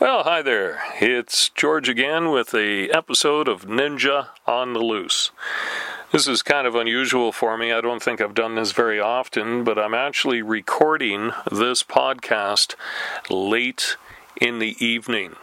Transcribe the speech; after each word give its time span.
Well, 0.00 0.24
hi 0.24 0.42
there. 0.42 0.82
It's 1.00 1.50
George 1.50 1.88
again 1.88 2.32
with 2.32 2.52
a 2.52 2.90
episode 2.90 3.46
of 3.46 3.64
Ninja 3.64 4.30
on 4.44 4.72
the 4.72 4.80
Loose. 4.80 5.30
This 6.10 6.26
is 6.26 6.42
kind 6.42 6.66
of 6.66 6.74
unusual 6.74 7.30
for 7.30 7.56
me. 7.56 7.72
I 7.72 7.80
don't 7.80 8.02
think 8.02 8.20
I've 8.20 8.34
done 8.34 8.56
this 8.56 8.72
very 8.72 8.98
often, 8.98 9.62
but 9.62 9.78
I'm 9.78 9.94
actually 9.94 10.42
recording 10.42 11.30
this 11.48 11.84
podcast 11.84 12.74
late 13.30 13.96
in 14.40 14.58
the 14.58 14.74
evening. 14.84 15.36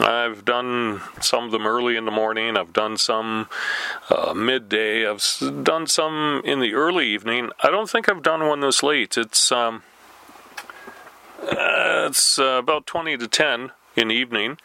I've 0.00 0.44
done 0.44 1.00
some 1.20 1.44
of 1.44 1.52
them 1.52 1.64
early 1.64 1.94
in 1.94 2.04
the 2.04 2.10
morning. 2.10 2.56
I've 2.56 2.72
done 2.72 2.96
some 2.96 3.48
uh, 4.10 4.34
midday. 4.34 5.08
I've 5.08 5.22
done 5.62 5.86
some 5.86 6.42
in 6.44 6.58
the 6.58 6.74
early 6.74 7.06
evening. 7.06 7.50
I 7.62 7.70
don't 7.70 7.88
think 7.88 8.08
I've 8.08 8.24
done 8.24 8.48
one 8.48 8.58
this 8.58 8.82
late. 8.82 9.16
It's 9.16 9.52
um, 9.52 9.84
uh, 11.40 12.08
it's 12.08 12.40
uh, 12.40 12.58
about 12.58 12.84
twenty 12.84 13.16
to 13.16 13.28
ten 13.28 13.70
in 13.96 14.08
the 14.08 14.14
evening. 14.14 14.58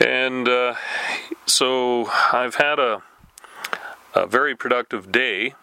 And 0.00 0.48
uh, 0.48 0.74
so 1.46 2.06
I've 2.32 2.56
had 2.56 2.78
a, 2.78 3.02
a 4.14 4.26
very 4.26 4.56
productive 4.56 5.12
day 5.12 5.54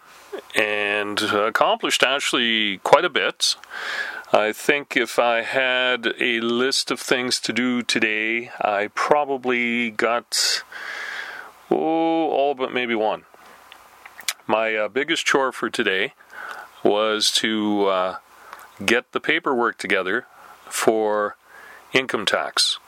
and 0.56 1.20
accomplished 1.22 2.04
actually 2.04 2.78
quite 2.80 3.06
a 3.06 3.10
bit. 3.10 3.56
I 4.32 4.54
think 4.54 4.96
if 4.96 5.18
I 5.18 5.42
had 5.42 6.14
a 6.20 6.40
list 6.40 6.92
of 6.92 7.00
things 7.00 7.40
to 7.42 7.54
do 7.54 7.82
today, 7.82 8.52
I 8.62 8.90
probably 8.94 9.90
got 9.90 10.64
oh, 11.72 12.30
all 12.30 12.54
but 12.54 12.74
maybe 12.74 12.96
one. 12.96 13.24
My 14.46 14.76
uh, 14.76 14.88
biggest 14.88 15.26
chore 15.26 15.52
for 15.52 15.70
today 15.70 16.14
was 16.84 17.32
to 17.34 17.88
uh, 17.88 18.16
get 18.86 19.12
the 19.12 19.20
paperwork 19.20 19.78
together 19.78 20.28
for 20.66 21.36
income 21.94 22.26
tax. 22.26 22.80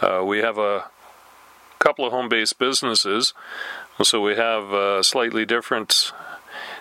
Uh, 0.00 0.22
we 0.24 0.38
have 0.38 0.58
a 0.58 0.84
couple 1.78 2.04
of 2.04 2.12
home 2.12 2.28
based 2.28 2.58
businesses, 2.58 3.34
so 4.02 4.20
we 4.20 4.36
have 4.36 4.72
uh, 4.72 5.02
slightly 5.02 5.44
different 5.44 6.12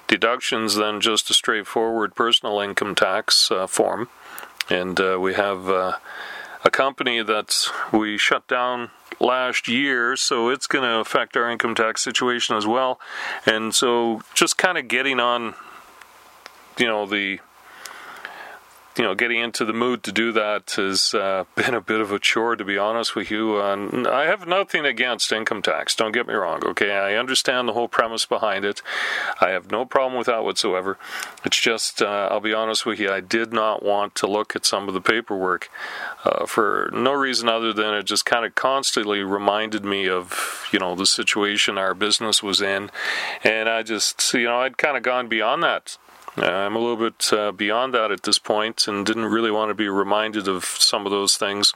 deductions 0.08 0.76
than 0.76 1.02
just 1.02 1.30
a 1.30 1.34
straightforward 1.34 2.16
personal 2.16 2.60
income 2.60 2.96
tax 2.96 3.52
uh, 3.52 3.68
form. 3.68 4.10
And 4.70 5.00
uh, 5.00 5.18
we 5.20 5.34
have 5.34 5.70
uh, 5.70 5.94
a 6.64 6.70
company 6.70 7.22
that 7.24 7.68
we 7.92 8.18
shut 8.18 8.48
down 8.48 8.92
last 9.20 9.68
year, 9.68 10.16
so 10.16 10.50
it's 10.50 10.68
going 10.68 10.84
to 10.84 11.00
affect 11.00 11.36
our 11.38 11.50
income 11.50 11.76
tax 11.76 12.04
situation 12.04 12.56
as 12.56 12.68
well. 12.68 13.00
And 13.46 13.74
so 13.74 14.22
just 14.34 14.58
kind 14.58 14.78
of 14.78 14.88
getting 14.88 15.20
on, 15.20 15.56
you 16.78 16.86
know, 16.86 17.06
the 17.06 17.40
you 18.98 19.04
know, 19.04 19.14
getting 19.14 19.40
into 19.40 19.64
the 19.64 19.74
mood 19.74 20.02
to 20.04 20.12
do 20.12 20.32
that 20.32 20.72
has 20.72 21.14
uh, 21.14 21.46
been 21.56 21.74
a 21.74 21.82
bit 21.82 22.02
of 22.02 22.12
a 22.12 22.20
chore, 22.20 22.56
to 22.56 22.66
be 22.66 22.78
honest 22.78 23.16
with 23.16 23.30
you. 23.30 23.62
And 23.62 24.08
I 24.08 24.26
have 24.26 24.48
nothing 24.48 24.86
against 24.86 25.32
income 25.32 25.62
tax. 25.62 25.96
Don't 25.96 26.12
get 26.12 26.28
me 26.28 26.34
wrong. 26.34 26.62
Okay, 26.66 26.92
I 26.92 27.16
understand 27.16 27.68
the 27.68 27.74
whole 27.74 27.88
premise 27.88 28.26
behind 28.26 28.66
it. 28.66 28.82
I 29.40 29.50
have 29.50 29.72
no 29.72 29.86
problem 29.86 30.18
with 30.18 30.28
that 30.28 30.44
whatsoever. 30.44 30.98
It's 31.46 31.60
just, 31.60 32.02
uh, 32.02 32.30
I'll 32.32 32.40
be 32.40 32.54
honest 32.54 32.86
with 32.86 33.00
you, 33.00 33.12
I 33.12 33.20
did 33.20 33.54
not 33.54 33.84
want 33.84 34.16
to 34.16 34.28
look 34.28 34.56
at 34.56 34.66
some 34.66 34.88
of 34.88 34.94
the 34.94 35.02
paperwork 35.02 35.70
uh, 36.26 36.46
for 36.46 36.90
no 36.94 37.14
reason 37.14 37.48
other 37.48 37.74
than 37.74 37.94
it 37.94 38.04
just 38.04 38.26
kind 38.26 38.46
of 38.46 38.56
constantly 38.56 39.22
reminded 39.22 39.86
me 39.86 40.10
of, 40.10 40.68
you 40.72 40.80
know, 40.80 40.96
the 40.96 41.06
situation 41.06 41.78
our 41.78 41.94
business 41.94 42.42
was 42.42 42.62
in, 42.62 42.90
and 43.44 43.70
I 43.70 43.84
just, 43.84 44.34
you 44.34 44.46
know, 44.46 44.60
I'd 44.60 44.78
kind 44.78 44.98
of 44.98 45.04
gone 45.04 45.28
beyond 45.28 45.64
that 45.64 45.98
I'm 46.38 46.76
a 46.76 46.80
little 46.80 46.98
bit 46.98 47.34
uh, 47.34 47.52
beyond 47.52 47.94
that 47.96 48.12
at 48.12 48.24
this 48.24 48.38
point 48.38 48.88
and 48.88 49.06
didn't 49.06 49.26
really 49.26 49.50
want 49.50 49.70
to 49.70 49.74
be 49.74 49.90
reminded 49.90 50.48
of 50.48 50.66
some 50.66 51.06
of 51.06 51.12
those 51.12 51.36
things. 51.36 51.74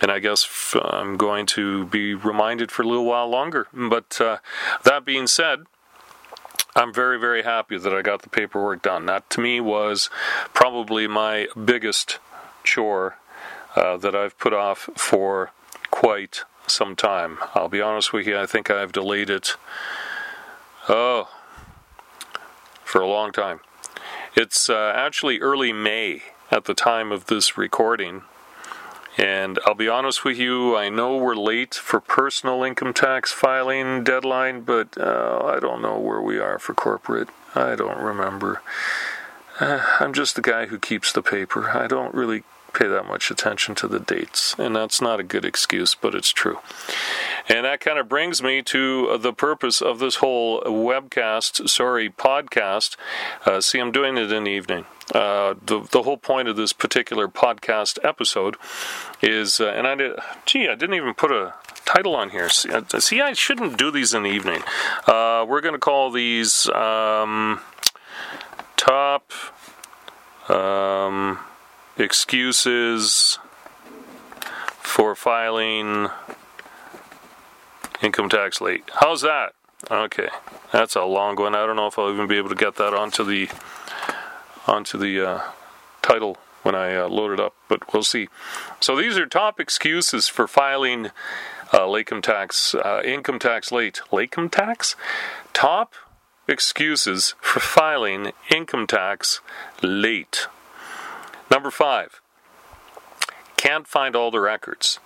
And 0.00 0.12
I 0.12 0.20
guess 0.20 0.74
I'm 0.80 1.16
going 1.16 1.46
to 1.46 1.86
be 1.86 2.14
reminded 2.14 2.70
for 2.70 2.82
a 2.82 2.86
little 2.86 3.04
while 3.04 3.28
longer. 3.28 3.66
But 3.72 4.20
uh, 4.20 4.38
that 4.84 5.04
being 5.04 5.26
said, 5.26 5.64
I'm 6.76 6.92
very, 6.92 7.18
very 7.18 7.42
happy 7.42 7.78
that 7.78 7.92
I 7.92 8.02
got 8.02 8.22
the 8.22 8.28
paperwork 8.28 8.82
done. 8.82 9.06
That 9.06 9.28
to 9.30 9.40
me 9.40 9.60
was 9.60 10.08
probably 10.54 11.06
my 11.08 11.48
biggest 11.64 12.18
chore 12.62 13.16
uh, 13.74 13.96
that 13.96 14.14
I've 14.14 14.38
put 14.38 14.52
off 14.52 14.88
for 14.94 15.50
quite 15.90 16.42
some 16.66 16.94
time. 16.94 17.38
I'll 17.54 17.68
be 17.68 17.80
honest 17.80 18.12
with 18.12 18.26
you, 18.26 18.38
I 18.38 18.46
think 18.46 18.70
I've 18.70 18.92
delayed 18.92 19.30
it. 19.30 19.56
Oh, 20.88 21.28
for 22.84 23.00
a 23.00 23.08
long 23.08 23.32
time. 23.32 23.60
It's 24.38 24.68
uh, 24.68 24.92
actually 24.94 25.40
early 25.40 25.72
May 25.72 26.20
at 26.50 26.66
the 26.66 26.74
time 26.74 27.10
of 27.10 27.24
this 27.24 27.56
recording. 27.56 28.20
And 29.16 29.58
I'll 29.64 29.74
be 29.74 29.88
honest 29.88 30.26
with 30.26 30.36
you, 30.36 30.76
I 30.76 30.90
know 30.90 31.16
we're 31.16 31.34
late 31.34 31.74
for 31.74 32.00
personal 32.00 32.62
income 32.62 32.92
tax 32.92 33.32
filing 33.32 34.04
deadline, 34.04 34.60
but 34.60 34.98
uh, 34.98 35.40
I 35.42 35.58
don't 35.58 35.80
know 35.80 35.98
where 35.98 36.20
we 36.20 36.38
are 36.38 36.58
for 36.58 36.74
corporate. 36.74 37.30
I 37.54 37.76
don't 37.76 37.98
remember. 37.98 38.60
Uh, 39.58 39.80
I'm 40.00 40.12
just 40.12 40.36
the 40.36 40.42
guy 40.42 40.66
who 40.66 40.78
keeps 40.78 41.14
the 41.14 41.22
paper. 41.22 41.70
I 41.70 41.86
don't 41.86 42.12
really 42.12 42.42
pay 42.74 42.88
that 42.88 43.06
much 43.06 43.30
attention 43.30 43.74
to 43.76 43.88
the 43.88 44.00
dates, 44.00 44.54
and 44.58 44.76
that's 44.76 45.00
not 45.00 45.18
a 45.18 45.22
good 45.22 45.46
excuse, 45.46 45.94
but 45.94 46.14
it's 46.14 46.30
true. 46.30 46.58
And 47.48 47.64
that 47.64 47.80
kind 47.80 47.98
of 47.98 48.08
brings 48.08 48.42
me 48.42 48.62
to 48.62 49.18
the 49.18 49.32
purpose 49.32 49.80
of 49.80 49.98
this 49.98 50.16
whole 50.16 50.60
webcast, 50.62 51.68
sorry, 51.68 52.10
podcast. 52.10 52.96
Uh, 53.44 53.60
see, 53.60 53.78
I'm 53.78 53.92
doing 53.92 54.16
it 54.16 54.32
in 54.32 54.44
the 54.44 54.50
evening. 54.50 54.84
Uh, 55.14 55.54
the, 55.64 55.86
the 55.92 56.02
whole 56.02 56.16
point 56.16 56.48
of 56.48 56.56
this 56.56 56.72
particular 56.72 57.28
podcast 57.28 57.98
episode 58.02 58.56
is, 59.22 59.60
uh, 59.60 59.68
and 59.68 59.86
I 59.86 59.94
did, 59.94 60.18
gee, 60.44 60.66
I 60.68 60.74
didn't 60.74 60.96
even 60.96 61.14
put 61.14 61.30
a 61.30 61.54
title 61.84 62.16
on 62.16 62.30
here. 62.30 62.48
See, 62.48 62.70
uh, 62.70 62.82
see 62.98 63.20
I 63.20 63.32
shouldn't 63.32 63.78
do 63.78 63.92
these 63.92 64.12
in 64.12 64.24
the 64.24 64.30
evening. 64.30 64.62
Uh, 65.06 65.46
we're 65.48 65.60
going 65.60 65.74
to 65.74 65.78
call 65.78 66.10
these 66.10 66.68
um, 66.70 67.60
top 68.76 69.30
um, 70.48 71.38
excuses 71.96 73.38
for 74.80 75.14
filing 75.14 76.08
income 78.02 78.28
tax 78.28 78.60
late. 78.60 78.84
How's 79.00 79.22
that? 79.22 79.52
Okay, 79.90 80.28
that's 80.72 80.96
a 80.96 81.04
long 81.04 81.36
one. 81.36 81.54
I 81.54 81.66
don't 81.66 81.76
know 81.76 81.86
if 81.86 81.98
I'll 81.98 82.12
even 82.12 82.26
be 82.26 82.38
able 82.38 82.48
to 82.48 82.54
get 82.54 82.76
that 82.76 82.94
onto 82.94 83.24
the 83.24 83.48
onto 84.66 84.98
the 84.98 85.28
uh, 85.28 85.40
title 86.02 86.38
when 86.62 86.74
I 86.74 86.96
uh, 86.96 87.08
load 87.08 87.32
it 87.32 87.40
up, 87.40 87.54
but 87.68 87.92
we'll 87.92 88.02
see. 88.02 88.28
So 88.80 88.96
these 88.96 89.16
are 89.16 89.26
top 89.26 89.60
excuses 89.60 90.26
for 90.26 90.48
filing 90.48 91.10
uh, 91.72 91.88
income 91.96 92.22
tax, 92.22 92.74
uh, 92.74 93.02
income 93.04 93.38
tax 93.38 93.70
late. 93.70 94.00
Late 94.10 94.24
income 94.24 94.48
tax? 94.50 94.96
Top 95.52 95.94
excuses 96.48 97.34
for 97.40 97.60
filing 97.60 98.32
income 98.50 98.86
tax 98.86 99.40
late. 99.82 100.48
Number 101.50 101.70
five, 101.70 102.20
can't 103.56 103.86
find 103.86 104.16
all 104.16 104.30
the 104.30 104.40
records. 104.40 104.98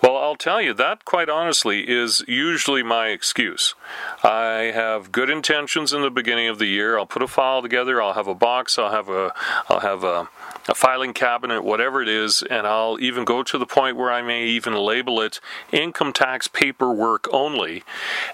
Well, 0.00 0.16
I'll 0.16 0.36
tell 0.36 0.62
you, 0.62 0.74
that 0.74 1.04
quite 1.04 1.28
honestly 1.28 1.88
is 1.88 2.22
usually 2.28 2.84
my 2.84 3.08
excuse. 3.08 3.74
I 4.22 4.70
have 4.72 5.10
good 5.10 5.28
intentions 5.28 5.92
in 5.92 6.02
the 6.02 6.10
beginning 6.10 6.48
of 6.48 6.60
the 6.60 6.66
year. 6.66 6.96
I'll 6.96 7.06
put 7.06 7.22
a 7.22 7.26
file 7.26 7.62
together, 7.62 8.00
I'll 8.00 8.12
have 8.12 8.28
a 8.28 8.34
box, 8.34 8.78
I'll 8.78 8.92
have 8.92 9.08
a 9.08 9.34
I'll 9.68 9.80
have 9.80 10.04
a, 10.04 10.28
a 10.68 10.74
filing 10.76 11.14
cabinet, 11.14 11.64
whatever 11.64 12.00
it 12.00 12.08
is, 12.08 12.44
and 12.48 12.64
I'll 12.64 13.00
even 13.00 13.24
go 13.24 13.42
to 13.42 13.58
the 13.58 13.66
point 13.66 13.96
where 13.96 14.12
I 14.12 14.22
may 14.22 14.44
even 14.46 14.74
label 14.74 15.20
it 15.20 15.40
income 15.72 16.12
tax 16.12 16.46
paperwork 16.46 17.26
only. 17.32 17.82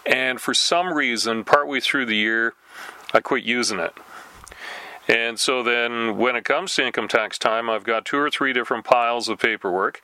And 0.05 0.43
for 0.43 0.53
some 0.53 0.93
reason, 0.93 1.45
partway 1.45 1.81
through 1.81 2.07
the 2.07 2.17
year, 2.17 2.53
I 3.15 3.21
quit 3.21 3.45
using 3.45 3.79
it. 3.79 3.95
And 5.07 5.39
so 5.39 5.63
then 5.63 6.17
when 6.17 6.35
it 6.35 6.45
comes 6.45 6.75
to 6.75 6.87
income 6.87 7.09
tax 7.09 7.39
time, 7.39 7.69
I've 7.69 7.85
got 7.85 8.07
two 8.07 8.19
or 8.19 8.31
three 8.31 8.53
different 8.53 8.85
piles 8.85 9.29
of 9.29 9.39
paperwork. 9.39 10.03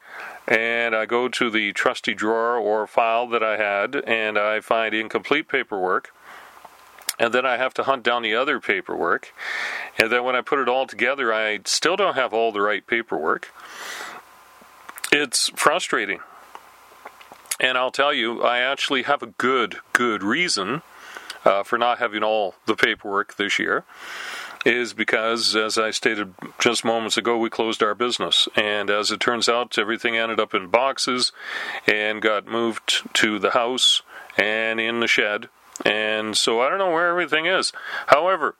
And 0.51 0.97
I 0.97 1.07
go 1.07 1.29
to 1.29 1.49
the 1.49 1.73
trusty 1.73 2.13
drawer 2.13 2.57
or 2.57 2.87
file 2.89 3.29
that 3.29 3.43
I 3.43 3.57
had 3.57 3.95
and 3.95 4.37
I 4.37 4.61
find 4.61 4.93
incomplete 4.93 5.49
paperwork. 5.49 6.13
And 7.21 7.33
then 7.33 7.47
I 7.47 7.57
have 7.57 7.73
to 7.75 7.85
hunt 7.85 8.03
down 8.03 8.23
the 8.23 8.35
other 8.35 8.59
paperwork. 8.59 9.33
And 9.97 10.11
then 10.11 10.25
when 10.25 10.35
I 10.35 10.41
put 10.41 10.59
it 10.59 10.69
all 10.69 10.87
together, 10.87 11.33
I 11.33 11.61
still 11.65 11.95
don't 11.95 12.17
have 12.17 12.35
all 12.35 12.51
the 12.51 12.63
right 12.63 12.85
paperwork. 12.85 13.53
It's 15.13 15.51
frustrating. 15.55 16.21
And 17.61 17.79
I'll 17.79 17.91
tell 17.93 18.13
you, 18.13 18.43
I 18.43 18.59
actually 18.59 19.05
have 19.05 19.23
a 19.23 19.27
good, 19.27 19.77
good 19.93 20.25
reason 20.25 20.83
uh, 21.45 21.63
for 21.63 21.79
not 21.79 21.99
having 21.99 22.25
all 22.25 22.55
the 22.67 22.75
paperwork 22.75 23.37
this 23.37 23.59
year 23.59 23.85
is 24.65 24.93
because, 24.93 25.57
as 25.57 25.79
I 25.79 25.91
stated 25.91 26.35
just 26.59 26.85
moments 26.85 27.17
ago, 27.17 27.39
we 27.39 27.51
closed 27.51 27.83
our 27.83 27.95
business. 27.95 28.49
And 28.57 28.91
as 28.91 29.11
it 29.11 29.21
turns 29.21 29.49
out, 29.49 29.79
everything 29.79 30.17
ended 30.17 30.41
up 30.41 30.55
in 30.55 30.69
boxes 30.69 31.33
and 31.87 32.21
got 32.21 32.47
moved 32.47 33.03
to 33.15 33.39
the 33.39 33.51
house 33.51 34.03
and 34.37 34.81
in 34.81 35.01
the 35.01 35.07
shed. 35.07 35.49
And 35.85 36.37
so 36.37 36.61
I 36.61 36.69
don't 36.69 36.79
know 36.79 36.91
where 36.91 37.09
everything 37.09 37.47
is. 37.47 37.73
However, 38.09 38.57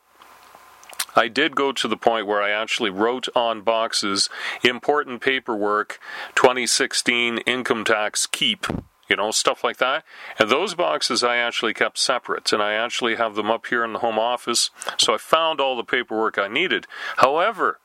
I 1.15 1.29
did 1.29 1.57
go 1.57 1.73
to 1.73 1.89
the 1.89 1.97
point 1.97 2.27
where 2.27 2.41
I 2.41 2.51
actually 2.51 2.91
wrote 2.91 3.29
on 3.35 3.63
boxes 3.63 4.29
important 4.63 5.21
paperwork 5.21 5.99
2016 6.35 7.39
income 7.39 7.85
tax 7.85 8.27
keep 8.27 8.67
you 9.11 9.17
know, 9.17 9.33
stuff 9.33 9.65
like 9.65 9.79
that. 9.79 10.05
And 10.39 10.49
those 10.49 10.75
boxes 10.75 11.23
I 11.23 11.37
actually 11.37 11.75
kept 11.75 11.99
separate, 11.99 12.53
and 12.53 12.63
I 12.63 12.75
actually 12.75 13.17
have 13.17 13.35
them 13.35 13.51
up 13.51 13.67
here 13.67 13.85
in 13.85 13.93
the 13.93 13.99
home 13.99 14.19
office. 14.19 14.71
So 14.97 15.13
I 15.13 15.19
found 15.19 15.61
all 15.61 15.77
the 15.77 15.85
paperwork 15.85 16.39
I 16.39 16.49
needed. 16.49 16.87
However, 17.17 17.81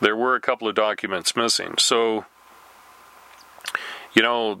there 0.00 0.16
were 0.16 0.34
a 0.34 0.40
couple 0.40 0.66
of 0.66 0.74
documents 0.74 1.36
missing. 1.36 1.74
So, 1.78 2.24
you 4.14 4.22
know, 4.22 4.60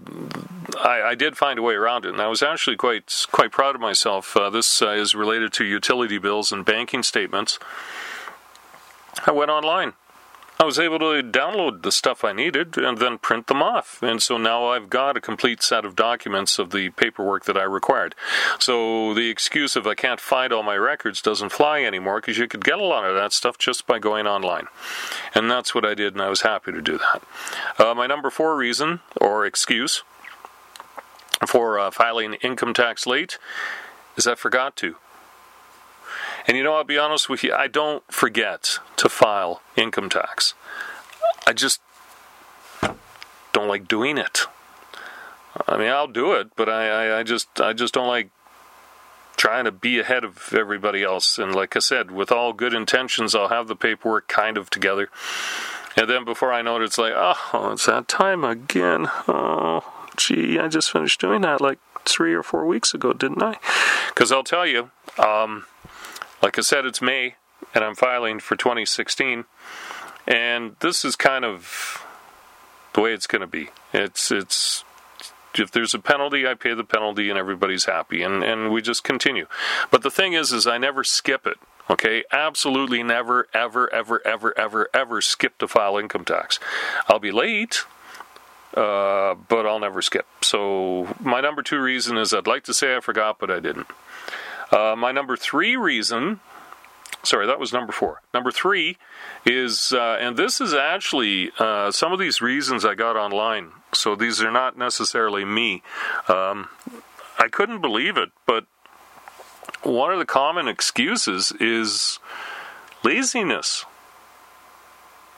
I, 0.78 1.02
I 1.02 1.14
did 1.14 1.36
find 1.38 1.58
a 1.58 1.62
way 1.62 1.74
around 1.74 2.04
it, 2.04 2.10
and 2.10 2.20
I 2.20 2.28
was 2.28 2.42
actually 2.42 2.76
quite 2.76 3.26
quite 3.32 3.50
proud 3.50 3.74
of 3.74 3.80
myself. 3.80 4.36
Uh, 4.36 4.50
this 4.50 4.82
uh, 4.82 4.90
is 4.90 5.14
related 5.14 5.52
to 5.54 5.64
utility 5.64 6.18
bills 6.18 6.52
and 6.52 6.64
banking 6.64 7.02
statements. 7.02 7.58
I 9.26 9.30
went 9.32 9.50
online 9.50 9.94
I 10.60 10.64
was 10.64 10.78
able 10.78 10.98
to 10.98 11.22
download 11.22 11.82
the 11.82 11.92
stuff 11.92 12.24
I 12.24 12.32
needed 12.32 12.76
and 12.76 12.98
then 12.98 13.18
print 13.18 13.46
them 13.46 13.62
off. 13.62 14.02
And 14.02 14.20
so 14.20 14.36
now 14.36 14.66
I've 14.66 14.90
got 14.90 15.16
a 15.16 15.20
complete 15.20 15.62
set 15.62 15.84
of 15.84 15.94
documents 15.94 16.58
of 16.58 16.70
the 16.70 16.90
paperwork 16.90 17.44
that 17.44 17.56
I 17.56 17.62
required. 17.62 18.16
So 18.58 19.14
the 19.14 19.30
excuse 19.30 19.76
of 19.76 19.86
I 19.86 19.94
can't 19.94 20.20
find 20.20 20.52
all 20.52 20.64
my 20.64 20.76
records 20.76 21.22
doesn't 21.22 21.50
fly 21.50 21.84
anymore 21.84 22.20
because 22.20 22.38
you 22.38 22.48
could 22.48 22.64
get 22.64 22.80
a 22.80 22.84
lot 22.84 23.04
of 23.04 23.14
that 23.14 23.32
stuff 23.32 23.56
just 23.56 23.86
by 23.86 24.00
going 24.00 24.26
online. 24.26 24.66
And 25.32 25.48
that's 25.48 25.76
what 25.76 25.84
I 25.84 25.94
did, 25.94 26.14
and 26.14 26.22
I 26.22 26.28
was 26.28 26.40
happy 26.40 26.72
to 26.72 26.82
do 26.82 26.98
that. 26.98 27.22
Uh, 27.78 27.94
my 27.94 28.08
number 28.08 28.28
four 28.28 28.56
reason 28.56 28.98
or 29.20 29.46
excuse 29.46 30.02
for 31.46 31.78
uh, 31.78 31.92
filing 31.92 32.34
income 32.34 32.74
tax 32.74 33.06
late 33.06 33.38
is 34.16 34.26
I 34.26 34.34
forgot 34.34 34.74
to. 34.76 34.96
And 36.48 36.56
you 36.56 36.64
know, 36.64 36.74
I'll 36.74 36.84
be 36.84 36.98
honest 36.98 37.28
with 37.28 37.44
you, 37.44 37.52
I 37.52 37.68
don't 37.68 38.02
forget 38.10 38.78
to 38.96 39.08
file 39.10 39.60
income 39.76 40.08
tax. 40.08 40.54
I 41.46 41.52
just 41.52 41.80
don't 43.52 43.68
like 43.68 43.86
doing 43.86 44.16
it. 44.16 44.46
I 45.66 45.76
mean, 45.76 45.88
I'll 45.88 46.08
do 46.08 46.32
it, 46.32 46.56
but 46.56 46.68
I, 46.68 46.88
I, 46.88 47.18
I 47.20 47.22
just 47.22 47.60
I 47.60 47.74
just 47.74 47.92
don't 47.92 48.08
like 48.08 48.30
trying 49.36 49.64
to 49.64 49.72
be 49.72 49.98
ahead 49.98 50.24
of 50.24 50.52
everybody 50.52 51.02
else. 51.02 51.38
And 51.38 51.54
like 51.54 51.76
I 51.76 51.78
said, 51.80 52.10
with 52.10 52.32
all 52.32 52.52
good 52.52 52.74
intentions, 52.74 53.34
I'll 53.34 53.48
have 53.48 53.68
the 53.68 53.76
paperwork 53.76 54.26
kind 54.26 54.56
of 54.56 54.70
together. 54.70 55.08
And 55.96 56.08
then 56.08 56.24
before 56.24 56.52
I 56.52 56.62
know 56.62 56.76
it, 56.76 56.82
it's 56.82 56.98
like, 56.98 57.12
oh, 57.14 57.70
it's 57.72 57.86
that 57.86 58.08
time 58.08 58.44
again. 58.44 59.08
Oh, 59.26 59.84
gee, 60.16 60.58
I 60.58 60.68
just 60.68 60.90
finished 60.90 61.20
doing 61.20 61.42
that 61.42 61.60
like 61.60 61.78
three 62.04 62.34
or 62.34 62.42
four 62.42 62.66
weeks 62.66 62.94
ago, 62.94 63.12
didn't 63.12 63.42
I? 63.42 63.56
Because 64.08 64.32
I'll 64.32 64.44
tell 64.44 64.66
you, 64.66 64.90
um, 65.18 65.66
like 66.42 66.58
I 66.58 66.62
said, 66.62 66.84
it's 66.84 67.02
May, 67.02 67.36
and 67.74 67.84
I'm 67.84 67.94
filing 67.94 68.40
for 68.40 68.56
2016, 68.56 69.44
and 70.26 70.76
this 70.80 71.04
is 71.04 71.16
kind 71.16 71.44
of 71.44 72.04
the 72.94 73.00
way 73.00 73.12
it's 73.12 73.26
going 73.26 73.40
to 73.40 73.46
be. 73.46 73.70
It's 73.92 74.30
it's 74.30 74.84
if 75.54 75.70
there's 75.70 75.94
a 75.94 75.98
penalty, 75.98 76.46
I 76.46 76.54
pay 76.54 76.74
the 76.74 76.84
penalty, 76.84 77.30
and 77.30 77.38
everybody's 77.38 77.86
happy, 77.86 78.22
and 78.22 78.42
and 78.42 78.70
we 78.72 78.82
just 78.82 79.04
continue. 79.04 79.46
But 79.90 80.02
the 80.02 80.10
thing 80.10 80.34
is, 80.34 80.52
is 80.52 80.66
I 80.66 80.78
never 80.78 81.04
skip 81.04 81.46
it. 81.46 81.58
Okay, 81.90 82.22
absolutely 82.30 83.02
never, 83.02 83.48
ever, 83.54 83.92
ever, 83.92 84.26
ever, 84.26 84.56
ever, 84.58 84.90
ever 84.92 85.20
skip 85.22 85.56
to 85.58 85.66
file 85.66 85.96
income 85.96 86.24
tax. 86.24 86.60
I'll 87.08 87.18
be 87.18 87.32
late, 87.32 87.84
uh, 88.74 89.34
but 89.34 89.66
I'll 89.66 89.80
never 89.80 90.02
skip. 90.02 90.26
So 90.42 91.16
my 91.18 91.40
number 91.40 91.62
two 91.62 91.80
reason 91.80 92.18
is 92.18 92.34
I'd 92.34 92.46
like 92.46 92.64
to 92.64 92.74
say 92.74 92.94
I 92.94 93.00
forgot, 93.00 93.38
but 93.38 93.50
I 93.50 93.60
didn't. 93.60 93.86
Uh, 94.70 94.94
my 94.96 95.12
number 95.12 95.36
three 95.36 95.76
reason, 95.76 96.40
sorry, 97.22 97.46
that 97.46 97.58
was 97.58 97.72
number 97.72 97.92
four. 97.92 98.20
Number 98.34 98.50
three 98.50 98.98
is, 99.44 99.92
uh, 99.92 100.18
and 100.20 100.36
this 100.36 100.60
is 100.60 100.74
actually 100.74 101.52
uh, 101.58 101.90
some 101.90 102.12
of 102.12 102.18
these 102.18 102.40
reasons 102.40 102.84
I 102.84 102.94
got 102.94 103.16
online. 103.16 103.72
So 103.92 104.14
these 104.14 104.42
are 104.42 104.50
not 104.50 104.76
necessarily 104.76 105.44
me. 105.44 105.82
Um, 106.28 106.68
I 107.38 107.48
couldn't 107.48 107.80
believe 107.80 108.16
it, 108.16 108.30
but 108.46 108.66
one 109.82 110.12
of 110.12 110.18
the 110.18 110.26
common 110.26 110.68
excuses 110.68 111.52
is 111.60 112.18
laziness. 113.02 113.84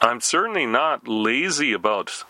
I'm 0.00 0.20
certainly 0.20 0.66
not 0.66 1.06
lazy 1.06 1.72
about 1.72 2.24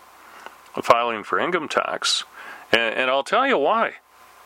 filing 0.81 1.23
for 1.23 1.39
income 1.39 1.69
tax, 1.69 2.25
and, 2.71 2.95
and 2.95 3.09
I'll 3.09 3.23
tell 3.23 3.47
you 3.47 3.57
why. 3.57 3.93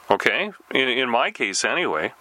Okay, 0.09 0.51
in, 0.71 0.87
in 0.89 1.09
my 1.09 1.31
case 1.31 1.65
anyway. 1.65 2.13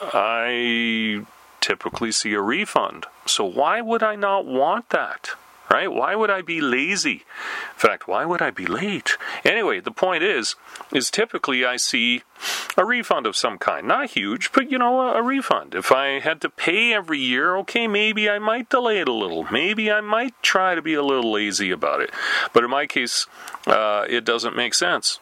I 0.00 1.24
typically 1.60 2.12
see 2.12 2.34
a 2.34 2.40
refund. 2.40 3.06
So 3.26 3.44
why 3.44 3.80
would 3.80 4.02
I 4.02 4.16
not 4.16 4.46
want 4.46 4.90
that? 4.90 5.30
Right? 5.70 5.92
Why 5.92 6.14
would 6.14 6.30
I 6.30 6.40
be 6.40 6.62
lazy? 6.62 7.24
In 7.74 7.76
fact, 7.76 8.08
why 8.08 8.24
would 8.24 8.40
I 8.40 8.50
be 8.50 8.64
late? 8.64 9.18
Anyway, 9.44 9.80
the 9.80 9.90
point 9.90 10.22
is, 10.22 10.54
is 10.94 11.10
typically 11.10 11.62
I 11.62 11.76
see 11.76 12.22
a 12.78 12.86
refund 12.86 13.26
of 13.26 13.36
some 13.36 13.58
kind. 13.58 13.86
Not 13.86 14.10
huge, 14.10 14.50
but 14.52 14.70
you 14.70 14.78
know, 14.78 15.00
a, 15.00 15.16
a 15.16 15.22
refund. 15.22 15.74
If 15.74 15.92
I 15.92 16.20
had 16.20 16.40
to 16.40 16.48
pay 16.48 16.94
every 16.94 17.18
year, 17.18 17.54
okay, 17.58 17.86
maybe 17.86 18.30
I 18.30 18.38
might 18.38 18.70
delay 18.70 19.00
it 19.00 19.08
a 19.08 19.12
little. 19.12 19.44
Maybe 19.52 19.90
I 19.90 20.00
might 20.00 20.40
try 20.42 20.74
to 20.74 20.80
be 20.80 20.94
a 20.94 21.02
little 21.02 21.30
lazy 21.30 21.70
about 21.70 22.00
it. 22.00 22.12
But 22.54 22.64
in 22.64 22.70
my 22.70 22.86
case, 22.86 23.26
uh, 23.66 24.06
it 24.08 24.24
doesn't 24.24 24.56
make 24.56 24.72
sense. 24.72 25.20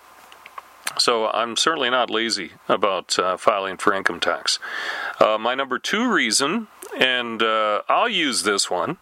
So 0.99 1.27
I'm 1.29 1.57
certainly 1.57 1.91
not 1.91 2.11
lazy 2.11 2.53
about 2.69 3.19
uh, 3.19 3.37
filing 3.37 3.77
for 3.77 3.93
income 3.93 4.21
tax. 4.21 4.59
Uh, 5.21 5.37
my 5.39 5.55
number 5.55 5.79
two 5.79 6.11
reason, 6.11 6.69
and 6.99 7.43
uh, 7.43 7.83
I'll 7.89 8.09
use 8.09 8.45
this 8.45 8.71
one, 8.71 8.97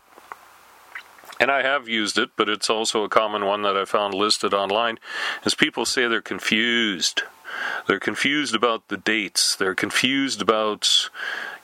and 1.39 1.51
I 1.51 1.63
have 1.63 1.89
used 1.89 2.19
it, 2.19 2.31
but 2.37 2.49
it's 2.49 2.69
also 2.69 3.05
a 3.05 3.09
common 3.09 3.45
one 3.45 3.63
that 3.63 3.77
I 3.77 3.85
found 3.85 4.15
listed 4.15 4.53
online, 4.53 4.99
is 5.45 5.55
people 5.55 5.85
say 5.85 6.07
they're 6.07 6.21
confused. 6.21 7.23
They're 7.87 8.01
confused 8.01 8.55
about 8.55 8.89
the 8.89 8.97
dates. 8.97 9.55
They're 9.55 9.75
confused 9.75 10.43
about 10.43 11.11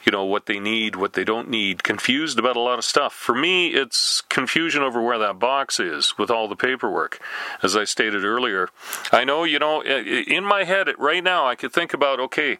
you 0.04 0.12
know, 0.12 0.24
what 0.24 0.46
they 0.46 0.58
need, 0.58 0.96
what 0.96 1.12
they 1.12 1.24
don't 1.24 1.48
need, 1.48 1.82
confused 1.82 2.38
about 2.38 2.56
a 2.56 2.60
lot 2.60 2.78
of 2.78 2.84
stuff. 2.84 3.12
For 3.12 3.34
me, 3.34 3.68
it's 3.68 4.22
confusion 4.22 4.82
over 4.82 5.00
where 5.02 5.18
that 5.18 5.38
box 5.38 5.78
is 5.78 6.16
with 6.18 6.30
all 6.30 6.48
the 6.48 6.56
paperwork, 6.56 7.20
as 7.62 7.76
I 7.76 7.84
stated 7.84 8.24
earlier. 8.24 8.68
I 9.12 9.24
know, 9.24 9.44
you 9.44 9.58
know, 9.58 9.82
in 9.82 10.44
my 10.44 10.64
head 10.64 10.88
right 10.98 11.22
now, 11.22 11.46
I 11.46 11.54
could 11.54 11.72
think 11.72 11.92
about 11.92 12.20
okay, 12.20 12.58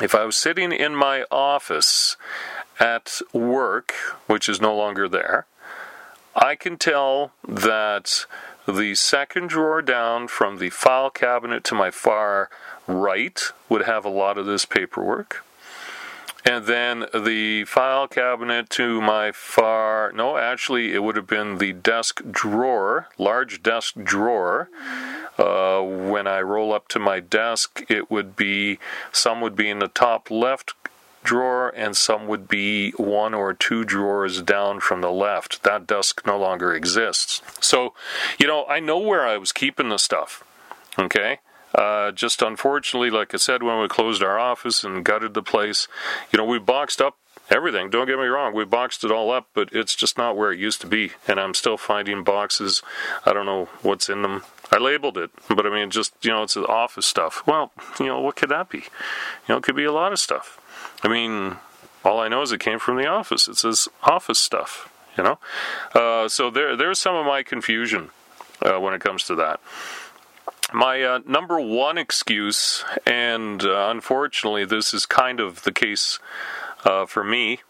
if 0.00 0.14
I 0.14 0.24
was 0.24 0.36
sitting 0.36 0.72
in 0.72 0.94
my 0.94 1.24
office 1.30 2.16
at 2.80 3.20
work, 3.32 3.92
which 4.26 4.48
is 4.48 4.60
no 4.60 4.74
longer 4.74 5.08
there, 5.08 5.46
I 6.34 6.56
can 6.56 6.76
tell 6.76 7.32
that 7.46 8.26
the 8.66 8.94
second 8.94 9.48
drawer 9.48 9.82
down 9.82 10.26
from 10.26 10.58
the 10.58 10.70
file 10.70 11.10
cabinet 11.10 11.64
to 11.64 11.74
my 11.74 11.90
far 11.90 12.50
right 12.86 13.40
would 13.68 13.82
have 13.82 14.04
a 14.04 14.10
lot 14.10 14.38
of 14.38 14.46
this 14.46 14.64
paperwork. 14.64 15.44
And 16.44 16.66
then 16.66 17.06
the 17.14 17.64
file 17.64 18.06
cabinet 18.06 18.68
to 18.70 19.00
my 19.00 19.32
far, 19.32 20.12
no, 20.12 20.36
actually, 20.36 20.92
it 20.92 21.02
would 21.02 21.16
have 21.16 21.26
been 21.26 21.56
the 21.56 21.72
desk 21.72 22.20
drawer, 22.30 23.08
large 23.16 23.62
desk 23.62 23.94
drawer. 24.02 24.68
Uh, 25.38 25.80
when 25.80 26.26
I 26.26 26.42
roll 26.42 26.72
up 26.72 26.86
to 26.88 26.98
my 26.98 27.20
desk, 27.20 27.84
it 27.88 28.10
would 28.10 28.36
be, 28.36 28.78
some 29.10 29.40
would 29.40 29.56
be 29.56 29.70
in 29.70 29.78
the 29.78 29.88
top 29.88 30.30
left 30.30 30.74
drawer, 31.22 31.72
and 31.74 31.96
some 31.96 32.28
would 32.28 32.46
be 32.46 32.90
one 32.92 33.32
or 33.32 33.54
two 33.54 33.82
drawers 33.82 34.42
down 34.42 34.80
from 34.80 35.00
the 35.00 35.10
left. 35.10 35.62
That 35.62 35.86
desk 35.86 36.22
no 36.26 36.38
longer 36.38 36.74
exists. 36.74 37.40
So, 37.60 37.94
you 38.38 38.46
know, 38.46 38.66
I 38.66 38.80
know 38.80 38.98
where 38.98 39.26
I 39.26 39.38
was 39.38 39.50
keeping 39.50 39.88
the 39.88 39.98
stuff. 39.98 40.44
Okay? 40.98 41.38
Uh, 41.74 42.12
just 42.12 42.40
unfortunately, 42.42 43.10
like 43.10 43.34
I 43.34 43.38
said, 43.38 43.62
when 43.62 43.80
we 43.80 43.88
closed 43.88 44.22
our 44.22 44.38
office 44.38 44.84
and 44.84 45.04
gutted 45.04 45.34
the 45.34 45.42
place, 45.42 45.88
you 46.32 46.36
know, 46.36 46.44
we 46.44 46.58
boxed 46.58 47.00
up 47.00 47.16
everything. 47.50 47.90
Don't 47.90 48.06
get 48.06 48.18
me 48.18 48.26
wrong, 48.26 48.54
we 48.54 48.64
boxed 48.64 49.04
it 49.04 49.10
all 49.10 49.30
up, 49.30 49.48
but 49.54 49.70
it's 49.72 49.94
just 49.94 50.16
not 50.16 50.36
where 50.36 50.52
it 50.52 50.58
used 50.58 50.80
to 50.82 50.86
be. 50.86 51.12
And 51.26 51.40
I'm 51.40 51.54
still 51.54 51.76
finding 51.76 52.24
boxes. 52.24 52.82
I 53.26 53.32
don't 53.32 53.46
know 53.46 53.68
what's 53.82 54.08
in 54.08 54.22
them. 54.22 54.44
I 54.70 54.78
labeled 54.78 55.18
it, 55.18 55.30
but 55.48 55.66
I 55.66 55.70
mean, 55.70 55.90
just, 55.90 56.14
you 56.22 56.30
know, 56.30 56.42
it's 56.42 56.56
office 56.56 57.06
stuff. 57.06 57.46
Well, 57.46 57.72
you 58.00 58.06
know, 58.06 58.20
what 58.20 58.36
could 58.36 58.48
that 58.48 58.70
be? 58.70 58.78
You 58.78 58.84
know, 59.50 59.56
it 59.56 59.62
could 59.62 59.76
be 59.76 59.84
a 59.84 59.92
lot 59.92 60.12
of 60.12 60.18
stuff. 60.18 60.60
I 61.02 61.08
mean, 61.08 61.56
all 62.04 62.20
I 62.20 62.28
know 62.28 62.42
is 62.42 62.52
it 62.52 62.60
came 62.60 62.78
from 62.78 62.96
the 62.96 63.06
office. 63.06 63.48
It 63.48 63.56
says 63.56 63.88
office 64.02 64.38
stuff, 64.38 64.90
you 65.16 65.24
know? 65.24 65.38
Uh, 65.94 66.28
so 66.28 66.50
there, 66.50 66.76
there's 66.76 66.98
some 66.98 67.14
of 67.14 67.26
my 67.26 67.42
confusion 67.42 68.10
uh, 68.62 68.78
when 68.78 68.94
it 68.94 69.00
comes 69.00 69.24
to 69.24 69.34
that. 69.36 69.60
My 70.72 71.02
uh, 71.02 71.20
number 71.26 71.60
one 71.60 71.98
excuse, 71.98 72.84
and 73.06 73.62
uh, 73.62 73.88
unfortunately, 73.90 74.64
this 74.64 74.94
is 74.94 75.06
kind 75.06 75.38
of 75.38 75.62
the 75.62 75.72
case 75.72 76.18
uh, 76.84 77.06
for 77.06 77.22
me, 77.22 77.60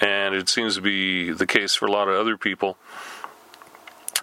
and 0.00 0.34
it 0.34 0.48
seems 0.48 0.76
to 0.76 0.82
be 0.82 1.30
the 1.30 1.46
case 1.46 1.74
for 1.74 1.86
a 1.86 1.92
lot 1.92 2.08
of 2.08 2.14
other 2.16 2.36
people, 2.36 2.76